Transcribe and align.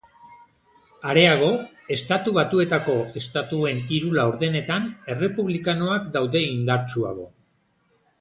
Areago, 1.09 1.49
estatu 1.95 2.31
batuetako 2.37 2.95
estatuen 3.21 3.83
hiru 3.97 4.09
laurdenetan, 4.15 4.87
errepublikanoak 5.15 6.09
daude 6.17 6.43
indartsuago. 6.47 7.29